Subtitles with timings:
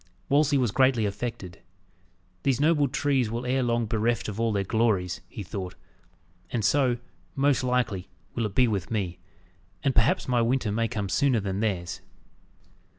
[0.29, 1.61] Wolsey was greatly affected.
[2.41, 5.75] "These noble trees will ere long bereft of all their glories," he thought,
[6.49, 6.97] "and so,
[7.35, 9.19] most likely, will it be with me,
[9.83, 12.01] and perhaps my winter may come sooner than theirs!"